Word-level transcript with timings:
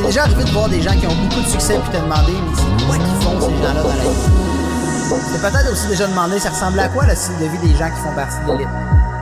t'es 0.00 0.06
déjà 0.06 0.22
arrivé 0.22 0.44
de 0.44 0.50
voir 0.50 0.68
des 0.68 0.80
gens 0.80 0.92
qui 0.92 1.06
ont 1.06 1.14
beaucoup 1.14 1.40
de 1.40 1.46
succès 1.48 1.78
puis 1.82 1.90
te 1.90 2.02
demander, 2.02 2.32
mais 2.32 2.54
c'est 2.54 2.86
quoi 2.86 2.96
qu'ils 2.96 3.26
font 3.26 3.40
ces 3.40 3.62
gens-là 3.62 3.82
dans 3.82 3.88
la 3.88 3.94
vie? 3.94 5.22
C'est 5.32 5.40
peut-être 5.40 5.72
aussi 5.72 5.88
déjà 5.88 6.06
demandé, 6.06 6.38
ça 6.38 6.50
ressemble 6.50 6.78
à 6.80 6.88
quoi 6.88 7.06
le 7.06 7.14
style 7.14 7.38
de 7.40 7.46
vie 7.46 7.72
des 7.72 7.76
gens 7.76 7.88
qui 7.88 8.00
font 8.00 8.14
partie 8.14 8.36
de 8.46 8.52
l'élite? 8.52 8.68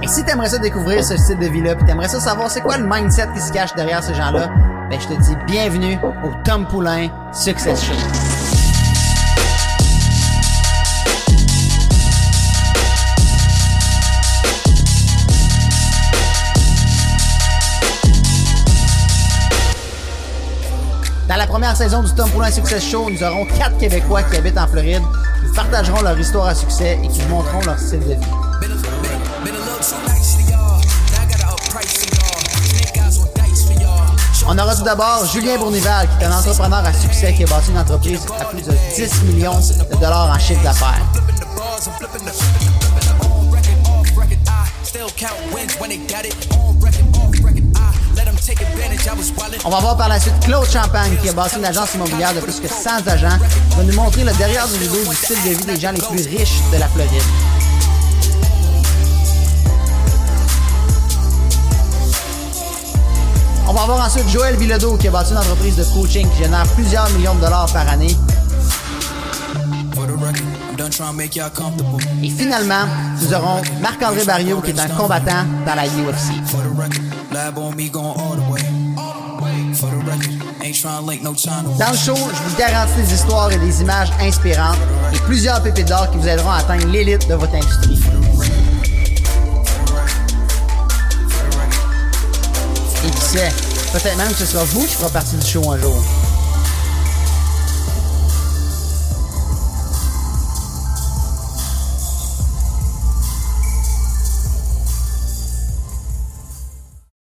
Et 0.03 0.09
si 0.09 0.25
t'aimerais 0.25 0.49
ça 0.49 0.59
découvrir 0.59 1.03
ce 1.03 1.17
style 1.17 1.39
de 1.39 1.47
vie-là, 1.47 1.77
puis 1.77 1.87
t'aimerais 1.87 2.09
ça 2.09 2.21
savoir 2.21 2.51
c'est 2.51 2.61
quoi 2.61 2.77
le 2.77 2.87
mindset 2.87 3.29
qui 3.35 3.41
se 3.41 3.53
cache 3.53 3.75
derrière 3.75 4.03
ces 4.03 4.15
gens-là, 4.15 4.51
ben 4.91 5.01
je 5.01 5.07
te 5.09 5.15
dis 5.15 5.37
bienvenue 5.47 5.99
au 6.25 6.31
Tom 6.45 6.67
Poulain 6.67 7.09
Success 7.33 7.83
Show. 7.83 8.36
Dans 21.37 21.43
la 21.43 21.49
première 21.49 21.77
saison 21.77 22.03
du 22.03 22.11
Tom 22.15 22.31
Poulain 22.31 22.51
Success 22.51 22.83
Show, 22.83 23.11
nous 23.11 23.23
aurons 23.23 23.45
quatre 23.45 23.77
Québécois 23.77 24.23
qui 24.23 24.39
habitent 24.39 24.57
en 24.57 24.67
Floride, 24.67 25.03
qui 25.45 25.55
partageront 25.55 26.01
leur 26.01 26.19
histoire 26.19 26.47
à 26.47 26.55
succès 26.55 26.99
et 27.05 27.09
qui 27.09 27.21
montreront 27.27 27.61
leur 27.67 27.79
style 27.79 28.01
de 28.01 28.15
vie. 28.15 28.27
On 34.49 34.59
aura 34.59 34.75
tout 34.75 34.83
d'abord 34.83 35.27
Julien 35.31 35.59
Bournival, 35.59 36.09
qui 36.09 36.25
est 36.25 36.27
un 36.27 36.39
entrepreneur 36.39 36.83
à 36.83 36.93
succès 36.95 37.35
qui 37.35 37.45
a 37.45 37.47
bâti 37.47 37.71
une 37.71 37.79
entreprise 37.81 38.21
à 38.41 38.45
plus 38.47 38.63
de 38.63 38.73
10 38.95 39.25
millions 39.25 39.61
de 39.61 39.97
dollars 39.97 40.35
en 40.35 40.39
chiffre 40.39 40.63
d'affaires. 40.63 41.05
On 49.67 49.69
va 49.69 49.81
voir 49.81 49.97
par 49.97 50.09
la 50.09 50.21
suite 50.21 50.39
Claude 50.45 50.71
Champagne 50.71 51.17
qui 51.21 51.29
a 51.29 51.33
bâti 51.33 51.57
une 51.57 51.65
agence 51.65 51.95
immobilière 51.95 52.33
de 52.33 52.39
plus 52.39 52.61
que 52.61 52.69
100 52.69 53.09
agents 53.09 53.37
va 53.77 53.83
nous 53.83 53.95
montrer 53.95 54.23
le 54.23 54.33
derrière 54.35 54.65
du 54.69 54.79
vidéo 54.79 55.05
du 55.05 55.17
style 55.17 55.43
de 55.43 55.59
vie 55.59 55.65
des 55.65 55.81
gens 55.81 55.91
les 55.91 56.01
plus 56.01 56.25
riches 56.29 56.61
de 56.73 56.79
la 56.79 56.87
Floride. 56.87 57.11
On 63.67 63.73
va 63.73 63.87
voir 63.87 64.07
ensuite 64.07 64.29
Joël 64.29 64.55
Bilodeau 64.57 64.97
qui 64.99 65.09
a 65.09 65.11
bâti 65.11 65.33
une 65.33 65.39
entreprise 65.39 65.75
de 65.75 65.83
coaching 65.83 66.29
qui 66.31 66.45
génère 66.45 66.63
plusieurs 66.75 67.11
millions 67.11 67.35
de 67.35 67.41
dollars 67.41 67.67
par 67.73 67.89
année. 67.89 68.17
Et 72.23 72.31
finalement, 72.31 72.87
nous 73.21 73.35
aurons 73.35 73.63
Marc-André 73.81 74.25
Barriot 74.25 74.61
qui 74.61 74.71
est 74.71 74.79
un 74.79 74.89
combattant 74.91 75.45
dans 75.67 75.75
la 75.75 75.87
UFC. 75.87 76.31
Dans 81.79 81.91
le 81.91 81.97
show, 81.97 82.17
je 82.17 82.49
vous 82.49 82.57
garantis 82.57 82.95
des 82.97 83.13
histoires 83.13 83.53
et 83.53 83.59
des 83.59 83.83
images 83.83 84.09
inspirantes 84.21 84.79
et 85.13 85.19
plusieurs 85.19 85.63
pépites 85.63 85.89
d'or 85.89 86.11
qui 86.11 86.19
vous 86.19 86.29
aideront 86.29 86.51
à 86.51 86.57
atteindre 86.57 86.87
l'élite 86.87 87.29
de 87.29 87.35
votre 87.35 87.55
industrie. 87.55 88.01
Et 93.05 93.11
qui 93.11 93.21
sait, 93.21 93.53
peut-être 93.93 94.17
même 94.17 94.29
que 94.29 94.39
ce 94.39 94.47
sera 94.47 94.65
vous 94.65 94.87
qui 94.87 94.95
fera 94.95 95.11
partie 95.11 95.37
du 95.37 95.47
show 95.47 95.71
un 95.71 95.79
jour. 95.79 96.03